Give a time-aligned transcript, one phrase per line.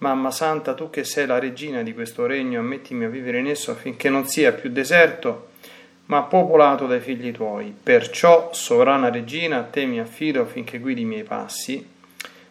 [0.00, 3.72] Mamma Santa, tu che sei la regina di questo regno, ammettimi a vivere in esso
[3.72, 5.48] affinché non sia più deserto,
[6.04, 7.74] ma popolato dai figli tuoi.
[7.82, 11.84] Perciò, sovrana regina, a te mi affido affinché guidi i miei passi.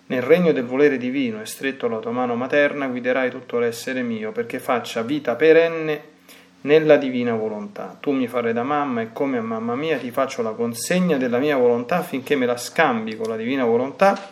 [0.07, 4.59] Nel regno del volere divino stretto alla tua mano materna guiderai tutto l'essere mio, perché
[4.59, 6.15] faccia vita perenne
[6.61, 7.95] nella divina volontà.
[7.97, 11.37] Tu mi farai da mamma e come a mamma mia ti faccio la consegna della
[11.37, 14.31] mia volontà affinché me la scambi con la divina volontà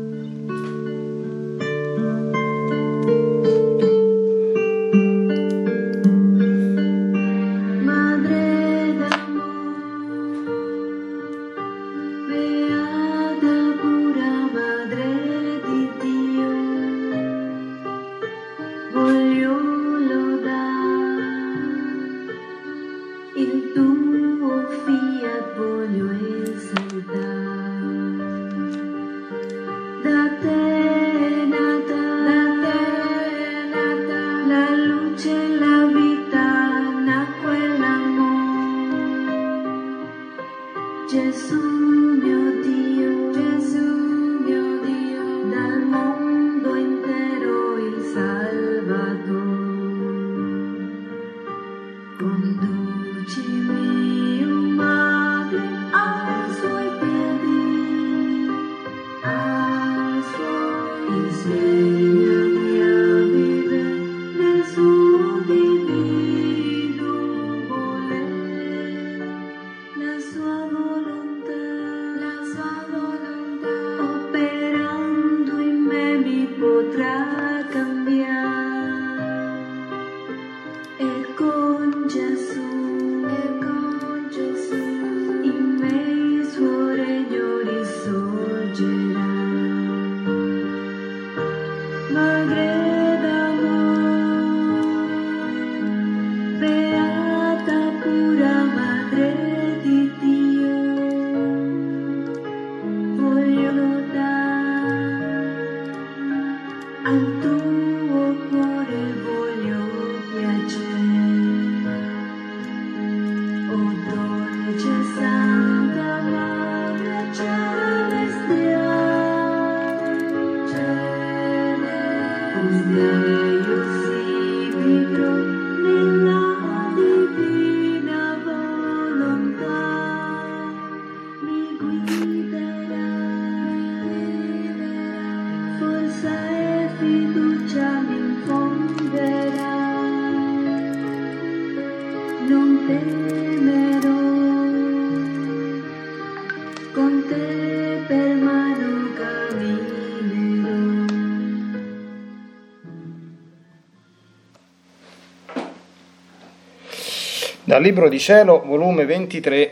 [157.71, 159.71] Dal Libro di Cielo, volume 23.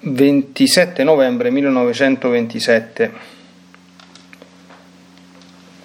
[0.00, 3.12] Ventisette novembre 1927.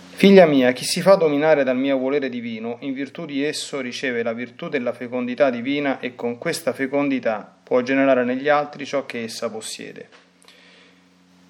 [0.09, 4.23] Figlia mia, chi si fa dominare dal mio volere divino, in virtù di esso riceve
[4.23, 9.23] la virtù della fecondità divina e con questa fecondità può generare negli altri ciò che
[9.23, 10.09] essa possiede.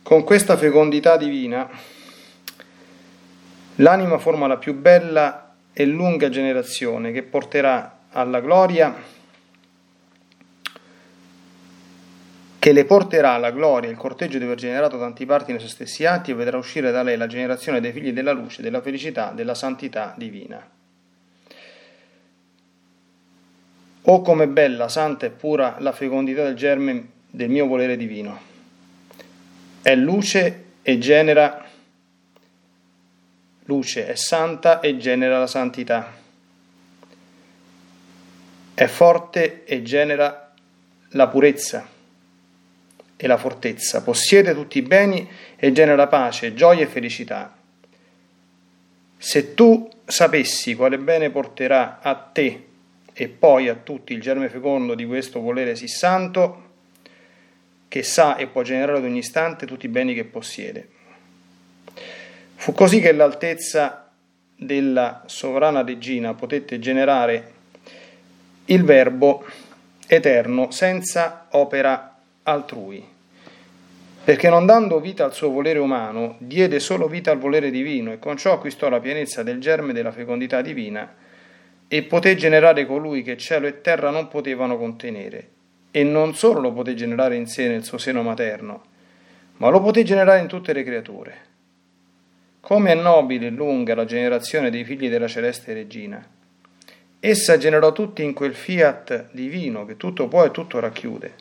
[0.03, 1.67] Con questa fecondità divina
[3.79, 8.95] L'anima forma la più bella e lunga generazione che porterà alla gloria,
[12.57, 16.05] che le porterà alla gloria il corteggio di aver generato tanti parti nei suoi stessi
[16.05, 19.53] atti e vedrà uscire da lei la generazione dei figli della luce, della felicità, della
[19.53, 20.65] santità divina.
[24.07, 28.39] O come bella, santa e pura la fecondità del germe del mio volere divino.
[29.81, 31.64] È luce e genera
[33.65, 36.23] luce, è santa e genera la santità.
[38.73, 40.53] È forte e genera
[41.09, 41.87] la purezza
[43.15, 44.03] e la fortezza.
[44.03, 47.55] Possiede tutti i beni e genera pace, gioia e felicità.
[49.17, 52.65] Se tu sapessi quale bene porterà a te
[53.13, 56.63] e poi a tutti il germe fecondo di questo volere sì santo,
[57.87, 60.89] che sa e può generare ad ogni istante tutti i beni che possiede.
[62.55, 64.09] Fu così che l'altezza
[64.57, 67.53] della sovrana regina potette generare
[68.65, 69.45] il verbo
[70.07, 73.05] eterno senza opera altrui,
[74.23, 78.17] perché non dando vita al suo volere umano, diede solo vita al volere divino e
[78.17, 81.13] con ciò acquistò la pienezza del germe della fecondità divina
[81.87, 85.49] e poté generare colui che cielo e terra non potevano contenere,
[85.91, 88.83] e non solo lo poté generare in sé nel suo seno materno,
[89.57, 91.53] ma lo poté generare in tutte le creature.
[92.65, 96.27] Come è nobile e lunga la generazione dei figli della celeste regina.
[97.19, 101.35] Essa generò tutti in quel fiat divino che tutto può e tutto racchiude,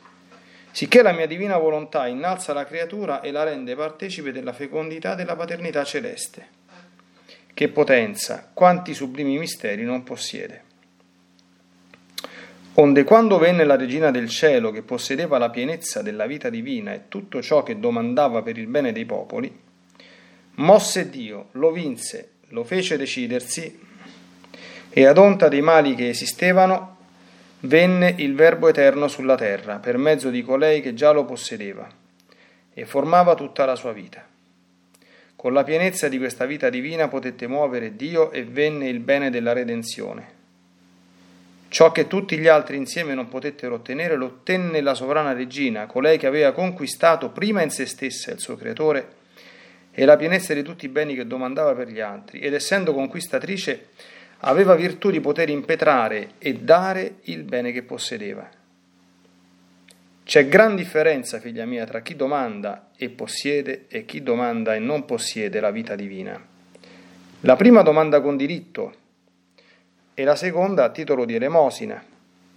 [0.69, 5.35] sicché la mia divina volontà innalza la creatura e la rende partecipe della fecondità della
[5.35, 6.47] paternità celeste.
[7.51, 10.61] Che potenza, quanti sublimi misteri non possiede.
[12.75, 17.07] Onde quando venne la regina del cielo che possedeva la pienezza della vita divina e
[17.07, 19.63] tutto ciò che domandava per il bene dei popoli,
[20.55, 23.79] mosse Dio, lo vinse, lo fece decidersi,
[24.89, 26.97] e ad onta dei mali che esistevano,
[27.61, 31.87] venne il Verbo eterno sulla terra, per mezzo di colei che già lo possedeva,
[32.73, 34.25] e formava tutta la sua vita.
[35.35, 39.53] Con la pienezza di questa vita divina potette muovere Dio e venne il bene della
[39.53, 40.33] redenzione.
[41.67, 46.17] Ciò che tutti gli altri insieme non potettero ottenere lo ottenne la sovrana regina, colei
[46.17, 49.23] che aveva conquistato prima in se stessa il suo creatore
[49.97, 53.87] e la pienezza di tutti i beni che domandava per gli altri, ed essendo conquistatrice
[54.39, 58.47] aveva virtù di poter impetrare e dare il bene che possedeva.
[60.23, 65.05] C'è gran differenza, figlia mia, tra chi domanda e possiede e chi domanda e non
[65.05, 66.43] possiede la vita divina.
[67.41, 68.93] La prima domanda con diritto
[70.13, 72.03] e la seconda a titolo di elemosina,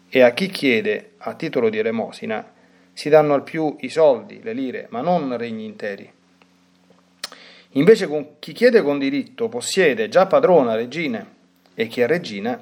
[0.08, 2.52] e a chi chiede a titolo di elemosina
[2.92, 6.16] si danno al più i soldi, le lire, ma non regni interi.
[7.72, 11.26] Invece con chi chiede con diritto possiede già padrona, regina,
[11.74, 12.58] e chi è regina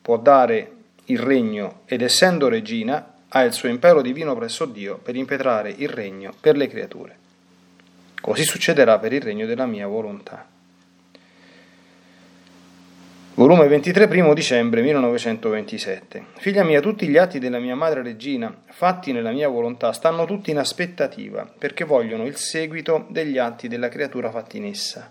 [0.00, 0.70] può dare
[1.06, 5.88] il regno ed essendo regina ha il suo impero divino presso Dio per impetrare il
[5.88, 7.16] regno per le creature.
[8.20, 10.53] Così succederà per il regno della mia volontà.
[13.36, 16.24] Volume 23, 1 dicembre 1927.
[16.36, 20.52] Figlia mia, tutti gli atti della mia madre regina, fatti nella mia volontà, stanno tutti
[20.52, 25.10] in aspettativa, perché vogliono il seguito degli atti della creatura fatti in essa.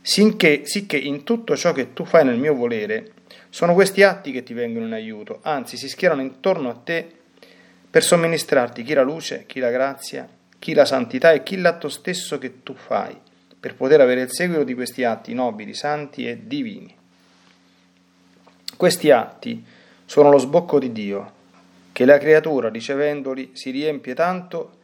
[0.00, 3.14] Sinché, sicché in tutto ciò che tu fai nel mio volere,
[3.50, 7.04] sono questi atti che ti vengono in aiuto, anzi si schierano intorno a te
[7.90, 12.38] per somministrarti chi la luce, chi la grazia, chi la santità e chi l'atto stesso
[12.38, 13.18] che tu fai
[13.62, 16.92] per poter avere il seguito di questi atti nobili, santi e divini.
[18.76, 19.64] Questi atti
[20.04, 21.32] sono lo sbocco di Dio,
[21.92, 24.78] che la creatura, ricevendoli, si riempie tanto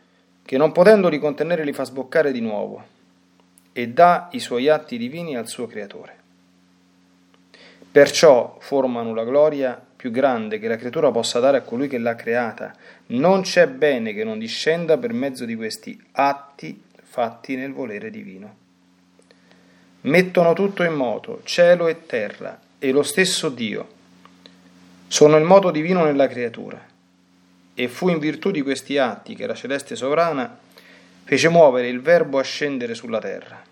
[0.45, 2.85] che non potendoli contenere li fa sboccare di nuovo
[3.73, 6.17] e dà i suoi atti divini al suo creatore.
[7.91, 12.15] Perciò formano la gloria più grande che la creatura possa dare a colui che l'ha
[12.15, 12.73] creata.
[13.06, 18.67] Non c'è bene che non discenda per mezzo di questi atti fatti nel volere divino
[20.02, 23.96] mettono tutto in moto, cielo e terra, e lo stesso Dio.
[25.08, 26.86] Sono il moto divino nella creatura.
[27.74, 30.58] E fu in virtù di questi atti che la celeste sovrana
[31.24, 33.62] fece muovere il Verbo a scendere sulla terra.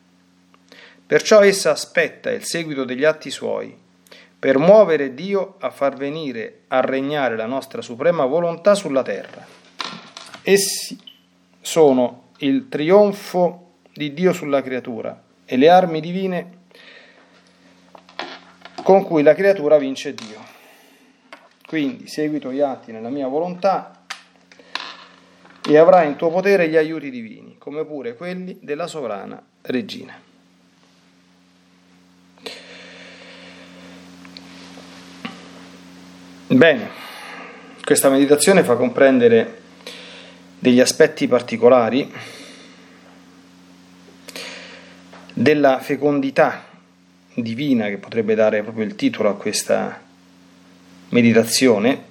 [1.06, 3.76] Perciò essa aspetta il seguito degli atti suoi,
[4.38, 9.47] per muovere Dio a far venire a regnare la nostra suprema volontà sulla terra.
[10.42, 10.99] Essi
[11.61, 16.50] sono il trionfo di Dio sulla creatura, e le armi divine
[18.83, 20.45] con cui la creatura vince Dio.
[21.67, 24.05] Quindi seguito gli atti nella mia volontà
[25.69, 30.21] e avrai in tuo potere gli aiuti divini, come pure quelli della sovrana regina.
[36.49, 36.88] Bene,
[37.83, 39.62] questa meditazione fa comprendere
[40.61, 42.12] degli aspetti particolari
[45.38, 46.64] della fecondità
[47.35, 50.00] divina che potrebbe dare proprio il titolo a questa
[51.11, 52.02] meditazione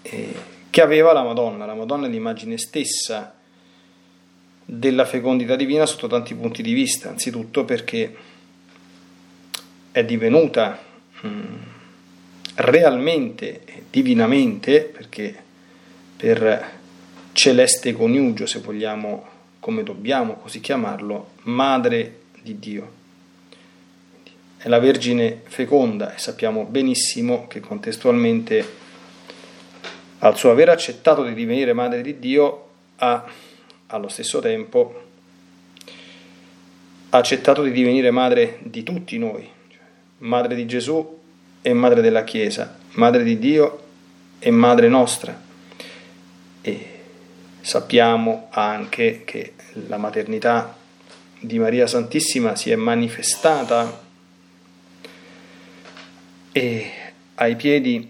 [0.00, 0.34] eh,
[0.70, 1.66] che aveva la Madonna.
[1.66, 3.34] La Madonna è l'immagine stessa
[4.64, 8.16] della fecondità divina sotto tanti punti di vista, anzitutto perché
[9.92, 10.78] è divenuta
[11.20, 11.28] mh,
[12.54, 15.36] realmente, divinamente, perché
[16.16, 16.70] per
[17.32, 19.26] celeste coniugio, se vogliamo,
[19.60, 22.98] come dobbiamo così chiamarlo, madre di Dio.
[24.56, 28.78] È la Vergine feconda e sappiamo benissimo che contestualmente
[30.18, 33.24] al suo aver accettato di divenire madre di Dio ha
[33.86, 35.08] allo stesso tempo
[37.10, 39.80] accettato di divenire madre di tutti noi, cioè
[40.18, 41.18] madre di Gesù
[41.62, 43.82] e madre della Chiesa, madre di Dio
[44.38, 45.38] e madre nostra.
[46.60, 46.86] E
[47.60, 49.54] sappiamo anche che
[49.88, 50.76] la maternità
[51.40, 54.08] di Maria Santissima si è manifestata
[56.52, 56.90] e
[57.36, 58.08] ai piedi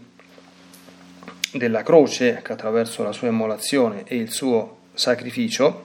[1.52, 5.84] della croce attraverso la sua immolazione e il suo sacrificio,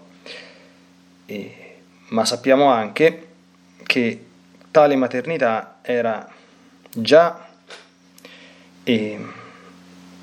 [1.25, 1.75] e,
[2.09, 3.27] ma sappiamo anche
[3.83, 4.25] che
[4.71, 6.27] tale maternità era
[6.91, 7.47] già
[8.83, 9.19] eh,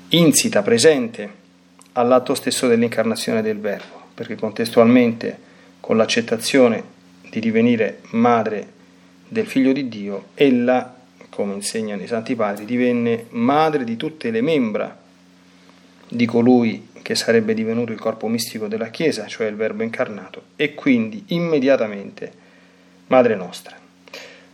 [0.09, 1.41] insita, presente
[1.93, 6.92] all'atto stesso dell'incarnazione del Verbo, perché contestualmente con l'accettazione
[7.33, 8.67] di divenire madre
[9.27, 10.95] del figlio di Dio, ella,
[11.29, 14.95] come insegnano i Santi Padri, divenne madre di tutte le membra
[16.07, 20.75] di colui che sarebbe divenuto il corpo mistico della Chiesa, cioè il Verbo incarnato, e
[20.75, 22.31] quindi immediatamente
[23.07, 23.75] madre nostra.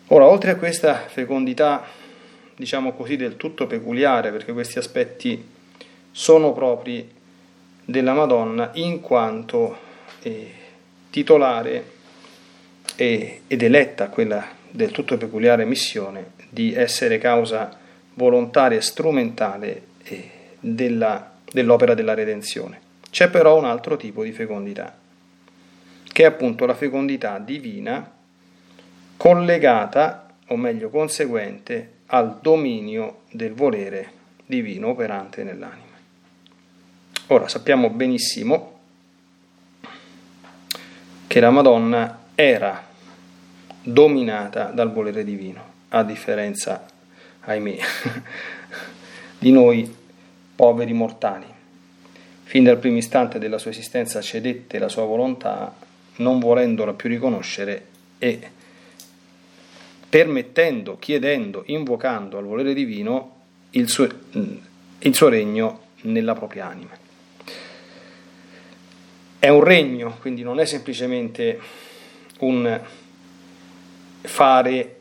[0.08, 1.84] Ora, oltre a questa fecondità,
[2.56, 5.44] diciamo così, del tutto peculiare, perché questi aspetti
[6.12, 7.12] sono propri
[7.84, 9.78] della Madonna in quanto
[10.22, 10.54] eh,
[11.10, 11.98] titolare
[13.02, 17.78] ed eletta quella del tutto peculiare missione di essere causa
[18.14, 20.30] volontaria e strumentale eh,
[20.60, 22.88] della dell'opera della redenzione.
[23.10, 24.96] C'è però un altro tipo di fecondità,
[26.12, 28.18] che è appunto la fecondità divina
[29.18, 34.12] collegata, o meglio conseguente, al dominio del volere
[34.46, 35.88] divino operante nell'anima.
[37.28, 38.78] Ora sappiamo benissimo
[41.28, 42.88] che la Madonna era
[43.92, 46.86] dominata dal volere divino, a differenza,
[47.42, 47.78] ahimè,
[49.40, 49.96] di noi
[50.56, 51.46] poveri mortali.
[52.44, 55.74] Fin dal primo istante della sua esistenza cedette la sua volontà,
[56.18, 57.86] non volendola più riconoscere
[58.18, 58.40] e
[60.10, 63.36] permettendo, chiedendo, invocando al volere divino
[63.72, 64.08] il suo,
[65.00, 66.98] il suo regno nella propria anima.
[69.38, 71.60] È un regno, quindi non è semplicemente
[72.40, 72.82] un
[74.22, 74.96] fare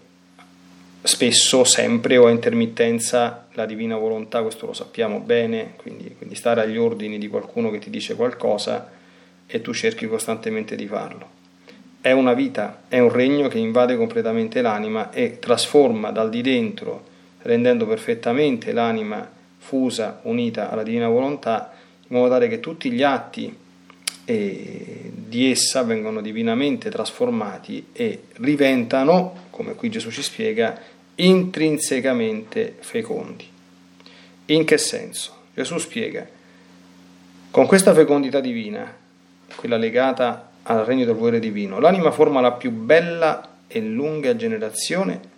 [1.02, 6.60] spesso, sempre o a intermittenza la divina volontà, questo lo sappiamo bene, quindi, quindi stare
[6.60, 8.90] agli ordini di qualcuno che ti dice qualcosa
[9.46, 11.36] e tu cerchi costantemente di farlo.
[12.00, 17.04] È una vita, è un regno che invade completamente l'anima e trasforma dal di dentro,
[17.42, 21.72] rendendo perfettamente l'anima fusa, unita alla divina volontà,
[22.06, 23.56] in modo tale che tutti gli atti
[24.24, 30.80] eh, di essa vengono divinamente trasformati e diventano, come qui Gesù ci spiega,
[31.16, 33.46] intrinsecamente fecondi.
[34.46, 35.36] In che senso?
[35.54, 36.26] Gesù spiega,
[37.50, 38.96] con questa fecondità divina,
[39.54, 45.36] quella legata al regno del volere divino, l'anima forma la più bella e lunga generazione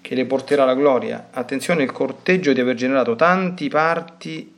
[0.00, 1.28] che le porterà la gloria.
[1.32, 4.52] Attenzione, il corteggio di aver generato tanti parti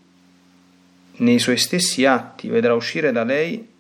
[1.17, 3.73] nei suoi stessi atti vedrà uscire da lei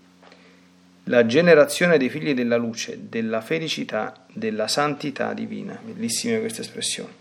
[1.05, 5.79] la generazione dei figli della luce, della felicità, della santità divina.
[5.83, 7.13] Bellissime queste espressioni.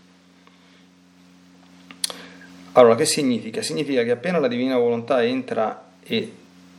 [2.72, 3.62] Allora, che significa?
[3.62, 6.32] Significa che appena la divina volontà entra e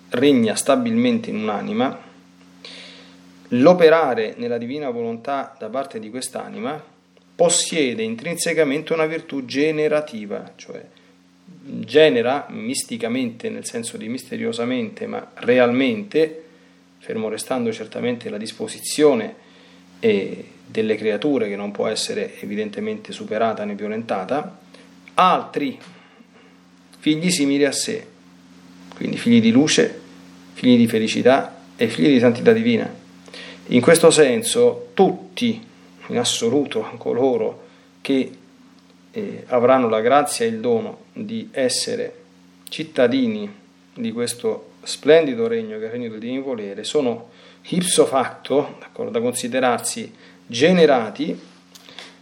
[0.10, 1.98] regna stabilmente in un'anima,
[3.50, 6.84] l'operare nella divina volontà da parte di quest'anima
[7.36, 10.84] possiede intrinsecamente una virtù generativa, cioè
[11.46, 16.45] genera misticamente, nel senso di misteriosamente, ma realmente,
[17.06, 19.36] fermo restando certamente la disposizione
[20.00, 24.58] delle creature che non può essere evidentemente superata né violentata,
[25.14, 25.80] altri
[26.98, 28.08] figli simili a sé,
[28.96, 30.02] quindi figli di luce,
[30.54, 32.92] figli di felicità e figli di santità divina.
[33.68, 35.64] In questo senso tutti,
[36.08, 37.66] in assoluto, coloro
[38.02, 38.32] che
[39.12, 42.24] eh, avranno la grazia e il dono di essere
[42.68, 43.48] cittadini
[43.94, 47.30] di questo splendido regno che è il regno del divino volere, sono
[47.70, 48.78] ipso facto
[49.10, 50.14] da considerarsi
[50.46, 51.54] generati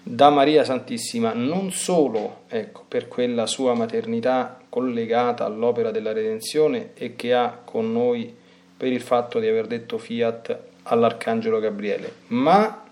[0.05, 7.15] da Maria Santissima non solo ecco, per quella sua maternità collegata all'opera della redenzione e
[7.15, 8.35] che ha con noi
[8.75, 12.83] per il fatto di aver detto fiat all'Arcangelo Gabriele, ma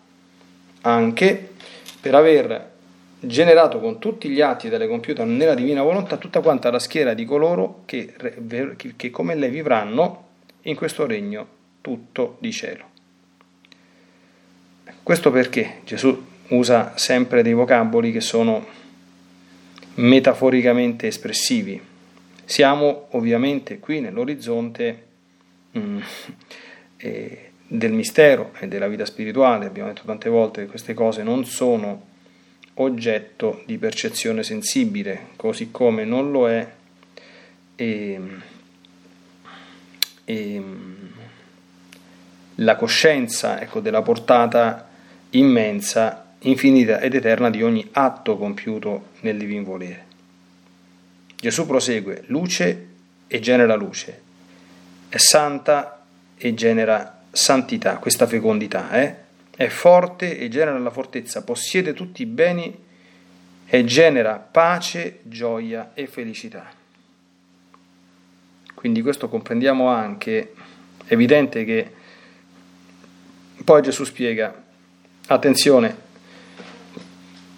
[0.82, 1.50] anche
[2.00, 2.71] per aver
[3.24, 7.24] generato con tutti gli atti delle compiute nella divina volontà tutta quanta la schiera di
[7.24, 8.14] coloro che,
[8.96, 10.30] che come lei vivranno
[10.64, 11.48] in questo regno
[11.82, 12.90] tutto di cielo.
[15.04, 18.66] Questo perché Gesù usa sempre dei vocaboli che sono
[19.96, 21.80] metaforicamente espressivi.
[22.44, 25.06] Siamo ovviamente qui nell'orizzonte
[25.78, 26.00] mm,
[26.98, 31.46] eh, del mistero e della vita spirituale, abbiamo detto tante volte che queste cose non
[31.46, 32.10] sono
[32.76, 36.68] oggetto di percezione sensibile, così come non lo è
[37.76, 38.22] e,
[40.24, 40.64] e,
[42.56, 44.90] la coscienza ecco, della portata
[45.32, 50.10] immensa, infinita ed eterna di ogni atto compiuto nel divin volere.
[51.36, 52.88] Gesù prosegue, luce
[53.28, 54.22] e genera luce,
[55.10, 56.04] è santa
[56.38, 59.16] e genera santità, questa fecondità, eh?
[59.64, 62.76] È forte e genera la fortezza, possiede tutti i beni
[63.68, 66.70] e genera pace, gioia e felicità.
[68.74, 70.54] Quindi questo comprendiamo anche,
[71.06, 71.92] è evidente che
[73.64, 74.64] poi Gesù spiega,
[75.28, 75.96] attenzione,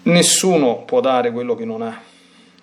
[0.02, 1.98] nessuno può dare quello che non ha,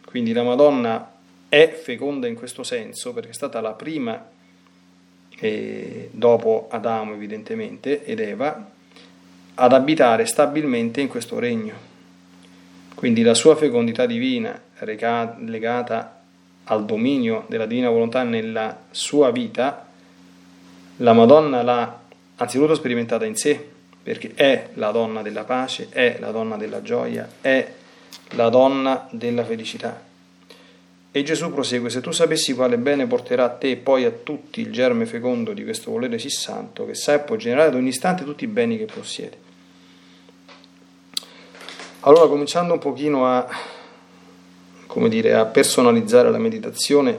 [0.05, 1.11] quindi la Madonna
[1.49, 4.23] è feconda in questo senso perché è stata la prima,
[5.39, 8.79] eh, dopo Adamo evidentemente, ed Eva,
[9.61, 11.89] ad abitare stabilmente in questo regno.
[12.95, 16.19] Quindi la sua fecondità divina, legata
[16.63, 19.85] al dominio della divina volontà nella sua vita,
[20.97, 21.99] la Madonna l'ha
[22.37, 23.69] anzitutto sperimentata in sé,
[24.01, 27.71] perché è la donna della pace, è la donna della gioia, è
[28.31, 30.09] la donna della felicità.
[31.11, 34.61] E Gesù prosegue, se tu sapessi quale bene porterà a te e poi a tutti
[34.61, 38.23] il germe fecondo di questo volere sì santo, che sai può generare ad ogni istante
[38.23, 39.49] tutti i beni che possiede.
[42.03, 43.47] Allora, cominciando un pochino a,
[44.87, 47.15] come dire, a personalizzare la meditazione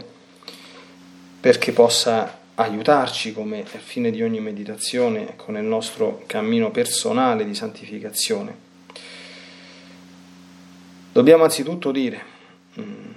[1.38, 8.56] perché possa aiutarci come fine di ogni meditazione con il nostro cammino personale di santificazione.
[11.12, 12.20] Dobbiamo anzitutto dire
[12.80, 13.10] mm,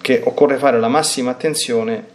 [0.00, 2.08] che occorre fare la massima attenzione,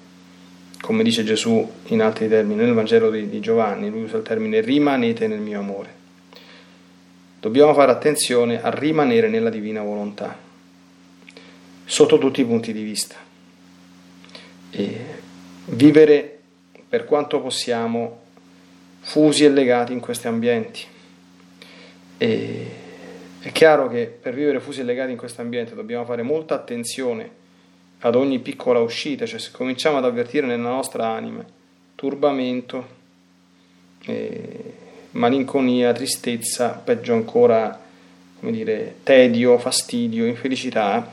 [0.81, 5.27] come dice Gesù in altri termini, nel Vangelo di Giovanni, lui usa il termine rimanete
[5.27, 6.03] nel mio amore
[7.45, 10.35] dobbiamo fare attenzione a rimanere nella divina volontà,
[11.85, 13.17] sotto tutti i punti di vista.
[14.71, 15.05] E
[15.65, 16.39] vivere
[16.89, 18.21] per quanto possiamo
[19.01, 20.85] fusi e legati in questi ambienti.
[22.17, 22.67] E
[23.41, 27.29] è chiaro che per vivere fusi e legati in questo ambiente dobbiamo fare molta attenzione
[27.99, 31.45] ad ogni piccola uscita, cioè se cominciamo ad avvertire nella nostra anima
[31.93, 32.87] turbamento,
[34.05, 34.84] eh,
[35.15, 37.79] malinconia, tristezza, peggio ancora,
[38.39, 41.09] come dire, tedio, fastidio, infelicità,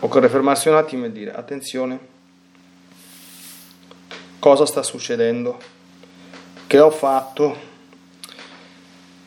[0.00, 1.98] occorre fermarsi un attimo e dire attenzione,
[4.38, 5.58] cosa sta succedendo,
[6.66, 7.74] che ho fatto,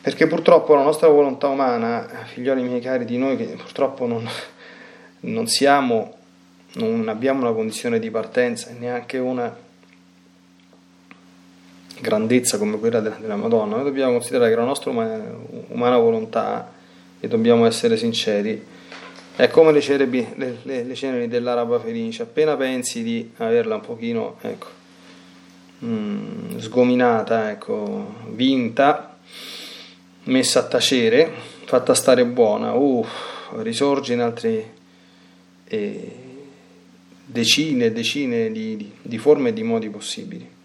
[0.00, 4.28] perché purtroppo la nostra volontà umana, figlioli miei cari, di noi che purtroppo non,
[5.20, 6.16] non siamo,
[6.74, 9.68] non abbiamo una condizione di partenza, neanche una
[12.00, 15.22] grandezza come quella della, della Madonna, noi dobbiamo considerare che la nostra umana,
[15.68, 16.78] umana volontà,
[17.20, 18.66] e dobbiamo essere sinceri,
[19.36, 23.80] è come le, cerebi, le, le, le ceneri dell'araba felice, appena pensi di averla un
[23.82, 24.66] pochino ecco,
[25.84, 29.16] mm, sgominata, ecco, vinta,
[30.24, 31.30] messa a tacere,
[31.64, 33.06] fatta stare buona, uh,
[33.58, 34.72] risorge in altre
[35.64, 36.16] eh,
[37.24, 40.58] decine e decine di, di, di forme e di modi possibili.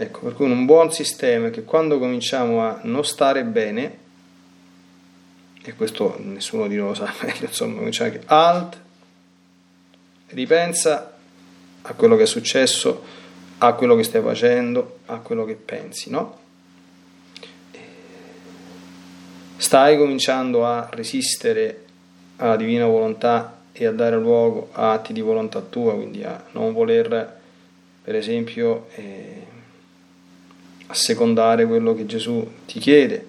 [0.00, 3.98] Ecco, per cui un buon sistema è che quando cominciamo a non stare bene,
[5.60, 8.80] e questo nessuno di noi lo sa meglio, insomma, cominciamo anche alt,
[10.28, 11.16] ripensa
[11.82, 13.02] a quello che è successo,
[13.58, 16.38] a quello che stai facendo, a quello che pensi, no?
[19.56, 21.86] Stai cominciando a resistere
[22.36, 26.72] alla divina volontà e a dare luogo a atti di volontà tua, quindi a non
[26.72, 27.40] voler,
[28.04, 29.56] per esempio, eh,
[30.88, 33.26] assecondare quello che Gesù ti chiede,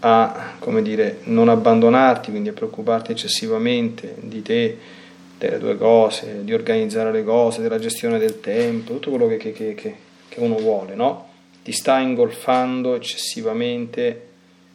[0.00, 4.78] a come dire, non abbandonarti, quindi a preoccuparti eccessivamente di te,
[5.38, 9.52] delle tue cose, di organizzare le cose, della gestione del tempo, tutto quello che, che,
[9.52, 11.28] che, che uno vuole, no?
[11.62, 14.22] Ti sta ingolfando eccessivamente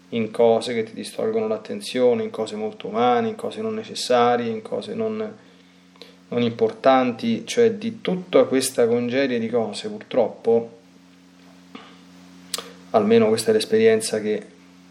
[0.10, 4.62] in cose che ti distolgono l'attenzione, in cose molto umane, in cose non necessarie, in
[4.62, 5.36] cose non,
[6.28, 10.80] non importanti, cioè di tutta questa congerie di cose purtroppo
[12.91, 14.43] almeno questa è l'esperienza che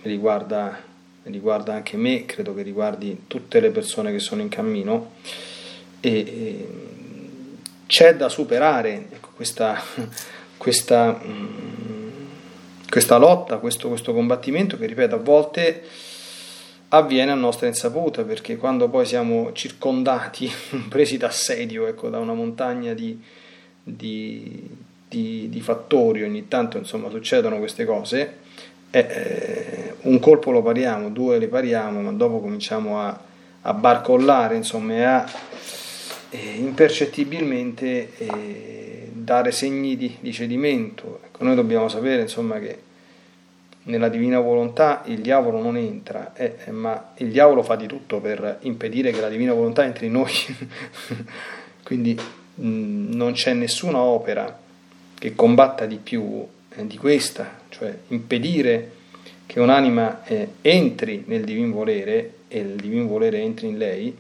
[0.02, 0.78] riguarda,
[1.24, 5.12] riguarda anche me, credo che riguardi tutte le persone che sono in cammino,
[6.00, 6.68] e, e
[7.86, 9.80] c'è da superare ecco, questa,
[10.56, 11.20] questa,
[12.88, 15.82] questa, lotta, questo, questo combattimento che, ripeto, a volte
[16.88, 20.50] avviene a nostra insaputa, perché quando poi siamo circondati,
[20.88, 23.20] presi d'assedio ecco, da una montagna di,
[23.82, 24.68] di,
[25.10, 28.36] di, di, fattori, ogni tanto insomma succedono queste cose,
[28.92, 33.20] eh, un colpo lo pariamo, due le pariamo, ma dopo cominciamo a,
[33.62, 35.30] a barcollare insomma, a
[36.30, 41.18] eh, impercettibilmente eh, dare segni di, di cedimento.
[41.24, 42.82] Ecco, noi dobbiamo sapere insomma, che
[43.82, 48.58] nella divina volontà il diavolo non entra, eh, ma il diavolo fa di tutto per
[48.60, 50.32] impedire che la divina volontà entri in noi.
[51.82, 52.16] Quindi
[52.54, 54.68] mh, mm, non c'è nessuna opera
[55.20, 58.92] che combatta di più eh, di questa, cioè impedire
[59.44, 64.16] che un'anima eh, entri nel divin volere e il divin volere entri in lei,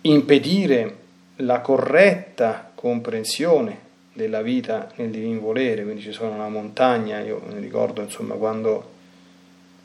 [0.00, 0.96] impedire
[1.36, 3.84] la corretta comprensione
[4.14, 8.94] della vita nel divin volere, quindi ci sono una montagna, io mi ricordo insomma quando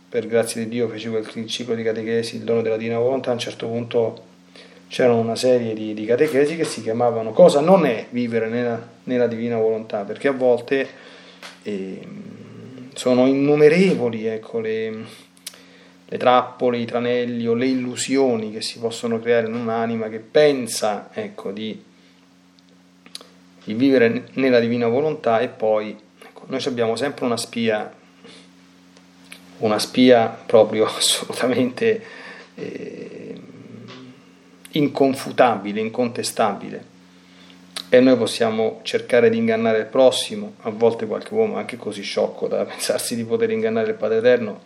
[0.08, 3.34] per grazia di Dio facevo il ciclo di catechesi, il dono della divina volontà, a
[3.34, 4.24] un certo punto
[4.92, 9.28] c'erano una serie di, di catechesi che si chiamavano cosa non è vivere nella, nella
[9.28, 10.88] divina volontà, perché a volte
[11.64, 12.08] eh,
[12.94, 14.92] sono innumerevoli ecco, le,
[16.06, 21.08] le trappole, i tranelli o le illusioni che si possono creare in un'anima che pensa
[21.14, 21.90] ecco, di
[23.64, 27.94] di vivere nella divina volontà e poi ecco, noi abbiamo sempre una spia,
[29.60, 32.04] una spia proprio assolutamente
[32.56, 33.21] eh,
[34.72, 36.90] inconfutabile, incontestabile
[37.94, 42.48] e noi possiamo cercare di ingannare il prossimo, a volte qualche uomo anche così sciocco
[42.48, 44.60] da pensarsi di poter ingannare il Padre Eterno,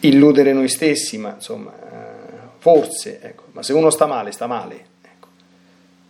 [0.00, 1.72] illudere noi stessi, ma insomma,
[2.58, 4.94] forse, ecco, ma se uno sta male, sta male,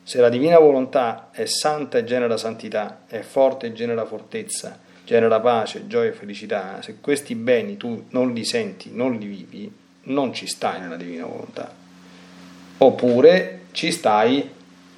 [0.03, 5.39] se la divina volontà è santa e genera santità, è forte e genera fortezza, genera
[5.39, 9.73] pace, gioia e felicità, se questi beni tu non li senti, non li vivi,
[10.05, 11.86] non ci stai nella divina volontà.
[12.79, 14.51] Oppure ci stai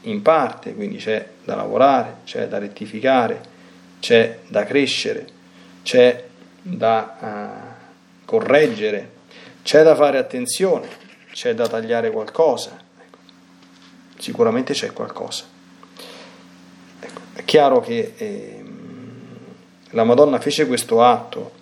[0.02, 3.40] in parte, quindi c'è da lavorare, c'è da rettificare,
[4.00, 5.26] c'è da crescere,
[5.82, 6.24] c'è
[6.60, 9.10] da uh, correggere,
[9.62, 10.88] c'è da fare attenzione,
[11.32, 12.86] c'è da tagliare qualcosa
[14.18, 15.44] sicuramente c'è qualcosa.
[17.00, 18.64] Ecco, è chiaro che eh,
[19.90, 21.52] la Madonna fece questo atto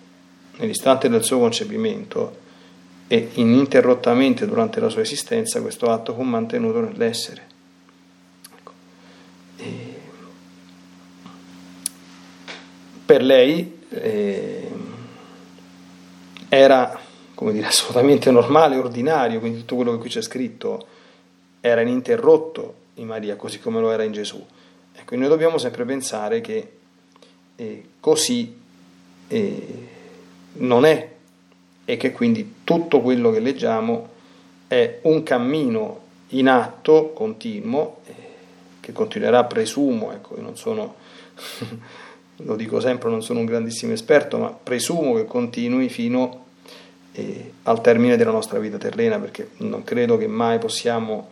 [0.57, 2.45] nell'istante del suo concepimento
[3.07, 7.41] e ininterrottamente durante la sua esistenza questo atto fu mantenuto nell'essere.
[8.57, 8.71] Ecco.
[13.05, 14.71] per lei eh,
[16.49, 16.99] era
[17.37, 20.87] come dire, assolutamente normale, ordinario, quindi tutto quello che qui c'è scritto
[21.61, 24.43] era ininterrotto in Maria, così come lo era in Gesù.
[24.95, 26.71] Ecco, noi dobbiamo sempre pensare che
[27.55, 28.57] eh, così
[29.27, 29.87] eh,
[30.53, 31.15] non è
[31.89, 34.09] e che quindi tutto quello che leggiamo
[34.67, 38.13] è un cammino in atto continuo eh,
[38.81, 40.95] che continuerà, presumo, ecco, io non sono,
[42.35, 46.47] lo dico sempre, non sono un grandissimo esperto, ma presumo che continui fino
[47.13, 51.29] eh, al termine della nostra vita terrena, perché non credo che mai possiamo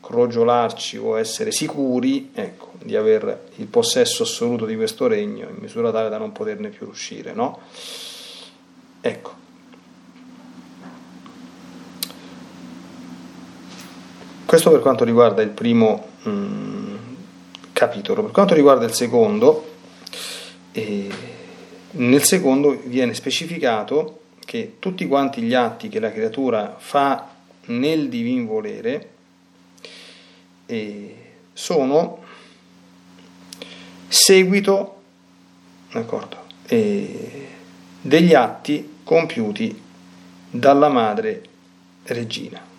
[0.00, 5.90] crogiolarci o essere sicuri ecco, di avere il possesso assoluto di questo regno in misura
[5.90, 7.32] tale da non poterne più uscire.
[7.32, 7.58] No?
[9.00, 9.45] Ecco.
[14.46, 16.96] Questo per quanto riguarda il primo mh, mm,
[17.72, 18.22] capitolo.
[18.22, 19.72] Per quanto riguarda il secondo,
[20.70, 21.08] eh,
[21.90, 27.28] nel secondo viene specificato che tutti quanti gli atti che la creatura fa
[27.66, 29.08] nel divin volere,
[30.66, 31.14] eh,
[31.52, 32.22] sono
[34.06, 35.00] seguito
[36.66, 37.48] eh,
[38.00, 39.82] degli atti compiuti
[40.50, 41.42] dalla madre
[42.04, 42.74] regina.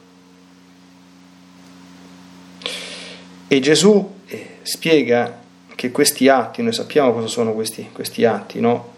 [3.49, 8.95] E Gesù eh, spiega che questi atti, noi sappiamo cosa sono questi, questi atti, no?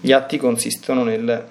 [0.00, 1.46] Gli atti consistono nel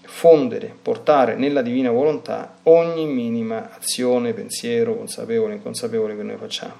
[0.00, 6.74] fondere, portare nella divina volontà ogni minima azione, pensiero, consapevole inconsapevole che noi facciamo.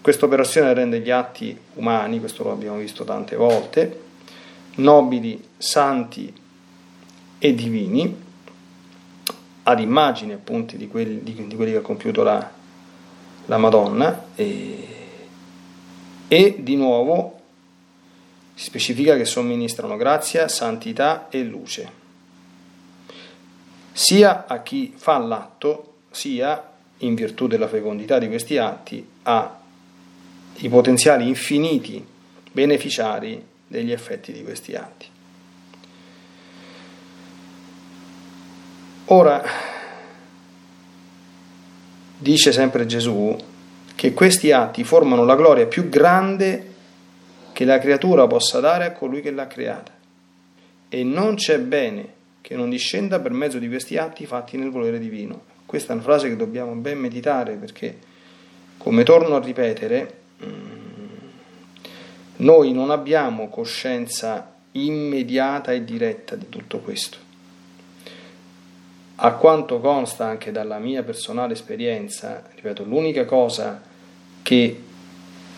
[0.00, 4.00] questa operazione rende gli atti umani, questo lo abbiamo visto tante volte,
[4.76, 6.32] nobili, santi
[7.38, 8.23] e divini,
[9.64, 12.50] ad immagine appunto di quelli, di, di quelli che ha compiuto la,
[13.46, 14.88] la Madonna, e,
[16.28, 17.40] e di nuovo
[18.56, 21.90] Si specifica che somministrano grazia, santità e luce,
[23.90, 29.58] sia a chi fa l'atto, sia in virtù della fecondità di questi atti, a
[30.58, 32.04] i potenziali infiniti
[32.52, 35.06] beneficiari degli effetti di questi atti.
[39.06, 39.42] Ora,
[42.16, 43.36] dice sempre Gesù
[43.94, 46.72] che questi atti formano la gloria più grande
[47.52, 49.92] che la creatura possa dare a colui che l'ha creata
[50.88, 54.98] e non c'è bene che non discenda per mezzo di questi atti fatti nel volere
[54.98, 55.42] divino.
[55.66, 57.98] Questa è una frase che dobbiamo ben meditare perché,
[58.78, 60.14] come torno a ripetere,
[60.44, 60.74] mm,
[62.36, 67.23] noi non abbiamo coscienza immediata e diretta di tutto questo.
[69.16, 73.80] A quanto consta anche dalla mia personale esperienza, ripeto, l'unica cosa
[74.42, 74.82] che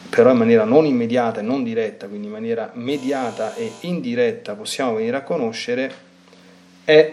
[0.09, 4.95] però in maniera non immediata e non diretta, quindi in maniera mediata e indiretta possiamo
[4.95, 5.92] venire a conoscere
[6.85, 7.12] è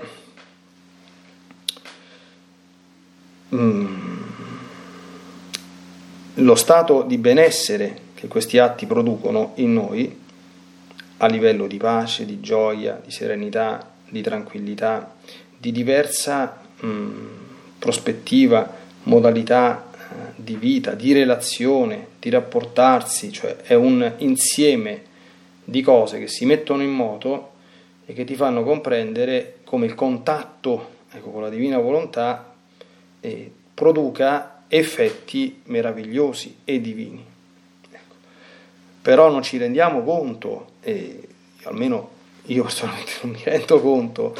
[3.53, 4.21] mm,
[6.35, 10.21] lo stato di benessere che questi atti producono in noi
[11.17, 15.12] a livello di pace, di gioia, di serenità, di tranquillità,
[15.63, 17.07] di diversa mh,
[17.79, 18.69] prospettiva,
[19.03, 25.03] modalità eh, di vita, di relazione, di rapportarsi, cioè è un insieme
[25.63, 27.51] di cose che si mettono in moto
[28.05, 32.55] e che ti fanno comprendere come il contatto ecco, con la divina volontà
[33.21, 37.23] eh, produca effetti meravigliosi e divini.
[37.89, 38.15] Ecco.
[39.01, 41.25] Però non ci rendiamo conto, e
[41.63, 42.09] almeno
[42.47, 44.35] io personalmente non mi rendo conto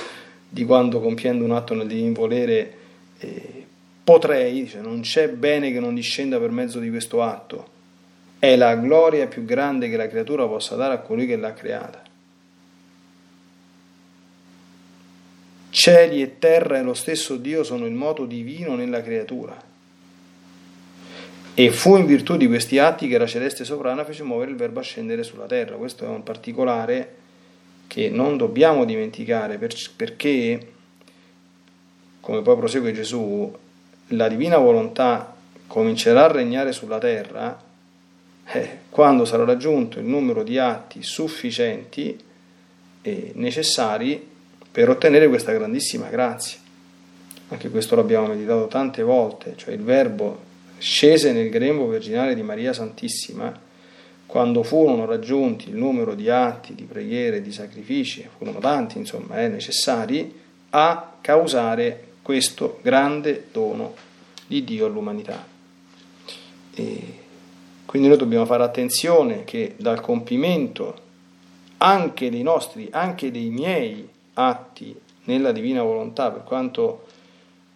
[0.53, 2.73] di quando compiendo un atto nel divino volere
[3.17, 3.65] eh,
[4.03, 7.67] potrei, cioè non c'è bene che non discenda per mezzo di questo atto,
[8.37, 12.03] è la gloria più grande che la creatura possa dare a colui che l'ha creata.
[15.71, 19.59] Cieli e terra e lo stesso Dio sono il moto divino nella creatura.
[21.55, 24.81] E fu in virtù di questi atti che la celeste sovrana fece muovere il verbo
[24.81, 25.77] a scendere sulla terra.
[25.77, 27.21] Questo è un particolare
[27.93, 29.59] che non dobbiamo dimenticare
[29.95, 30.67] perché,
[32.21, 33.55] come poi prosegue Gesù,
[34.07, 35.35] la divina volontà
[35.67, 37.61] comincerà a regnare sulla terra
[38.45, 42.19] eh, quando sarà raggiunto il numero di atti sufficienti
[43.03, 44.27] e necessari
[44.71, 46.57] per ottenere questa grandissima grazia.
[47.49, 50.39] Anche questo l'abbiamo meditato tante volte, cioè il Verbo
[50.79, 53.55] scese nel grembo virginale di Maria Santissima,
[54.33, 59.47] quando furono raggiunti il numero di atti, di preghiere, di sacrifici, furono tanti insomma eh,
[59.47, 60.33] necessari,
[60.71, 63.93] a causare questo grande dono
[64.47, 65.45] di Dio all'umanità.
[66.73, 67.19] E
[67.85, 70.95] quindi noi dobbiamo fare attenzione che dal compimento
[71.77, 77.05] anche dei nostri, anche dei miei atti nella divina volontà, per quanto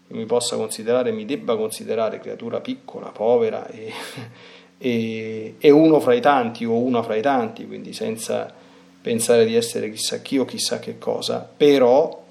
[0.08, 3.92] mi possa considerare, mi debba considerare creatura piccola, povera e,
[4.78, 8.54] e, e uno fra i tanti o una fra i tanti, quindi senza
[9.02, 12.26] pensare di essere chissà chi o chissà che cosa, però,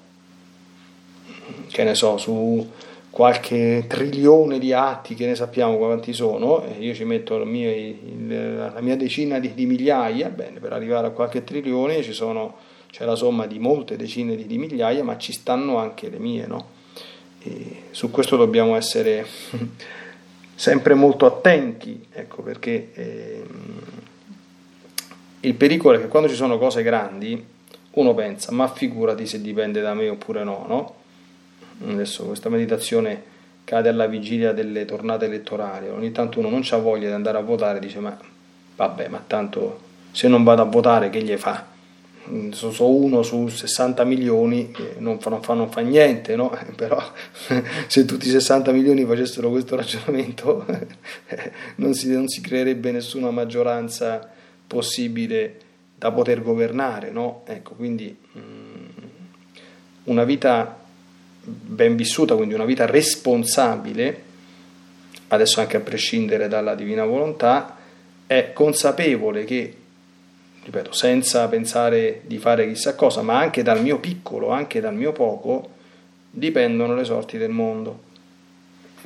[1.69, 2.69] che ne so, su
[3.09, 7.71] qualche trilione di atti che ne sappiamo quanti sono, io ci metto la mia,
[8.71, 12.55] la mia decina di, di, migliaia, bene, per arrivare a qualche trilione sono
[12.91, 16.45] c'è la somma di molte decine di, di migliaia, ma ci stanno anche le mie,
[16.45, 16.67] no?
[17.43, 19.25] E su questo dobbiamo essere
[20.57, 23.43] sempre molto attenti, ecco perché eh,
[25.41, 27.45] il pericolo è che quando ci sono cose grandi
[27.91, 30.95] uno pensa, ma figurati se dipende da me oppure no, no?
[31.91, 37.07] Adesso questa meditazione cade alla vigilia delle tornate elettorali, ogni tanto uno non ha voglia
[37.07, 38.17] di andare a votare, dice ma
[38.75, 41.76] vabbè, ma tanto se non vado a votare che gli fa?
[42.51, 46.57] So uno su 60 milioni non fa, non fa, non fa niente, no?
[46.75, 47.01] però
[47.87, 50.65] se tutti i 60 milioni facessero questo ragionamento
[51.75, 54.29] non si, non si creerebbe nessuna maggioranza
[54.67, 55.59] possibile
[55.95, 57.11] da poter governare.
[57.11, 57.43] No?
[57.45, 58.85] Ecco, quindi mm,
[60.05, 60.85] una vita
[61.43, 64.23] ben vissuta, quindi una vita responsabile,
[65.29, 67.77] adesso anche a prescindere dalla divina volontà,
[68.27, 69.75] è consapevole che
[70.67, 75.13] ripeto, senza pensare di fare chissà cosa, ma anche dal mio piccolo, anche dal mio
[75.13, 75.69] poco,
[76.29, 78.03] dipendono le sorti del mondo.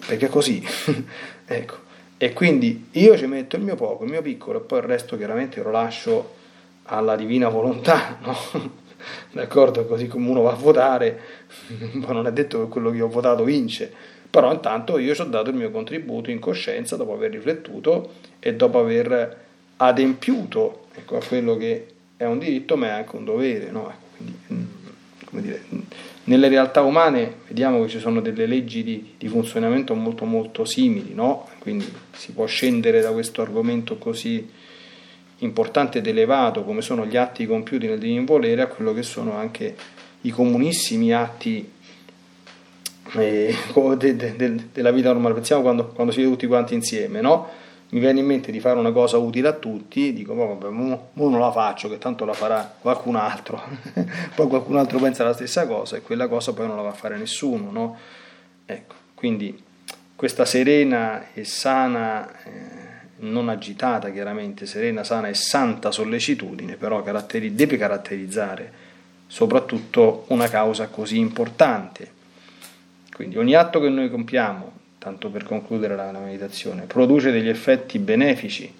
[0.08, 0.66] Perché è così.
[1.46, 1.90] ecco.
[2.18, 5.16] E quindi io ci metto il mio poco, il mio piccolo, e poi il resto
[5.18, 6.34] chiaramente lo lascio
[6.86, 8.36] alla divina volontà, no?
[9.32, 9.86] D'accordo?
[9.86, 11.20] Così come uno va a votare,
[11.94, 13.92] non è detto che quello che ho votato vince,
[14.28, 18.56] però intanto io ci ho dato il mio contributo in coscienza dopo aver riflettuto e
[18.56, 19.38] dopo aver
[19.78, 23.72] adempiuto ecco, a quello che è un diritto ma è anche un dovere.
[23.72, 23.90] No?
[23.90, 25.62] Ecco, quindi, mm, dire,
[26.26, 31.14] nelle realtà umane vediamo che ci sono delle leggi di, di funzionamento molto molto simili,
[31.14, 31.50] no?
[31.60, 34.48] quindi si può scendere da questo argomento così
[35.40, 39.34] importante ed elevato come sono gli atti compiuti nel divino volere a quello che sono
[39.34, 39.76] anche
[40.22, 41.70] i comunissimi atti
[43.14, 43.56] eh,
[43.98, 45.34] de, de, de, della vita normale.
[45.34, 47.50] Pensiamo quando, quando si vede tutti quanti insieme, no?
[47.92, 51.40] Mi viene in mente di fare una cosa utile a tutti, dico, vabbè, mo non
[51.40, 53.62] la faccio, che tanto la farà qualcun altro.
[54.36, 56.94] poi qualcun altro pensa la stessa cosa e quella cosa poi non la va a
[56.94, 57.98] fare nessuno, no?
[58.66, 59.62] Ecco, quindi
[60.16, 62.50] questa serena e sana, eh,
[63.20, 68.72] non agitata chiaramente, serena, sana e santa sollecitudine, però caratteri- deve caratterizzare
[69.28, 72.20] soprattutto una causa così importante
[73.22, 77.98] quindi ogni atto che noi compiamo, tanto per concludere la, la meditazione, produce degli effetti
[77.98, 78.72] benefici,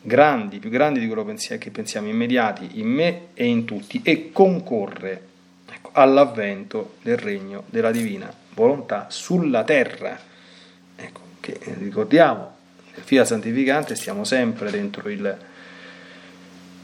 [0.00, 5.26] grandi, più grandi di quello che pensiamo, immediati in me e in tutti, e concorre
[5.70, 10.18] ecco, all'avvento del regno della divina volontà sulla terra.
[10.96, 12.56] Ecco, che ricordiamo,
[12.94, 15.36] nel fila santificante stiamo sempre dentro il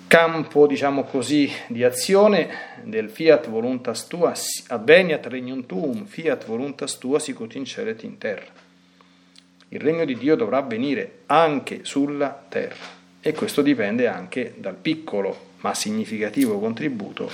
[0.09, 2.49] campo, diciamo così, di azione
[2.83, 4.33] del fiat voluntas tua,
[4.69, 8.47] avveniat regnum tuum, fiat voluntas tua sicut in cielo in terra.
[9.69, 15.47] Il regno di Dio dovrà avvenire anche sulla terra e questo dipende anche dal piccolo
[15.61, 17.31] ma significativo contributo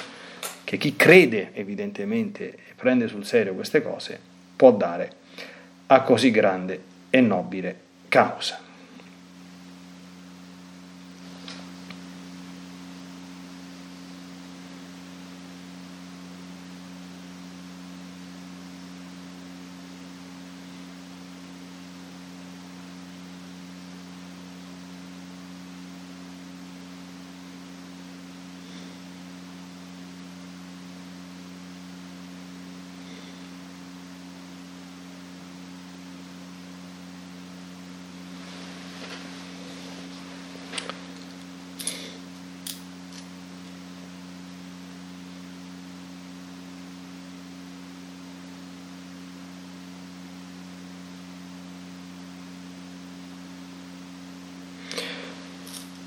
[0.64, 4.18] che chi crede evidentemente e prende sul serio queste cose
[4.56, 5.12] può dare
[5.86, 8.63] a così grande e nobile causa.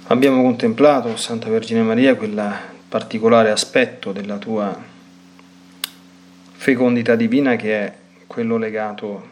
[0.10, 2.42] Abbiamo contemplato, Santa Vergine Maria, quel
[2.88, 4.74] particolare aspetto della tua
[6.54, 7.94] fecondità divina che è
[8.26, 9.28] quello legato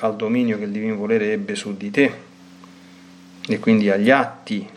[0.00, 2.12] al dominio che il divino volere ebbe su di te.
[3.48, 4.68] E quindi agli atti,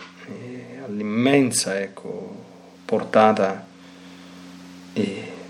[0.85, 2.45] all'immensa ecco,
[2.85, 3.67] portata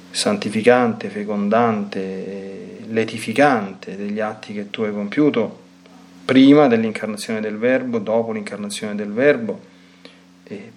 [0.09, 5.65] santificante, fecondante, letificante degli atti che tu hai compiuto
[6.25, 9.66] prima dell'incarnazione del Verbo, dopo l'incarnazione del Verbo,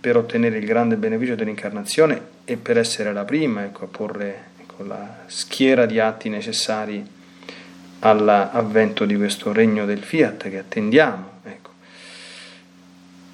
[0.00, 4.84] per ottenere il grande beneficio dell'incarnazione e per essere la prima ecco, a porre ecco,
[4.84, 7.06] la schiera di atti necessari
[8.00, 11.28] all'avvento di questo regno del fiat che attendiamo.
[11.44, 11.70] Ecco.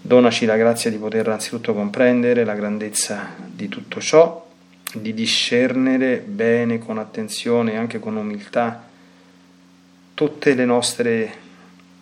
[0.02, 4.44] Donaci la grazia di poter anzitutto comprendere la grandezza di tutto ciò,
[4.92, 8.84] di discernere bene, con attenzione e anche con umiltà
[10.14, 11.44] tutte le nostre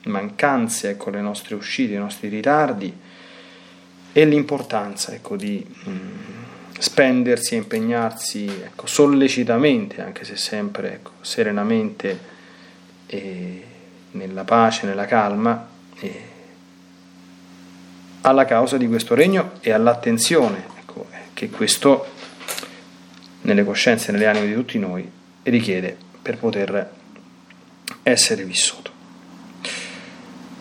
[0.04, 3.12] mancanze, ecco, le nostre uscite, i nostri ritardi
[4.16, 6.18] e l'importanza ecco, di mm,
[6.78, 12.32] spendersi e impegnarsi ecco, sollecitamente, anche se sempre ecco, serenamente
[13.06, 13.64] e
[14.12, 15.68] nella pace, nella calma,
[18.20, 22.06] alla causa di questo regno e all'attenzione ecco, che questo
[23.42, 25.10] nelle coscienze e nelle anime di tutti noi
[25.42, 26.90] richiede per poter
[28.04, 28.83] essere vissuto.